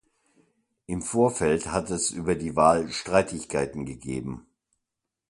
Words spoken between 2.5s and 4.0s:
Wahl Streitigkeiten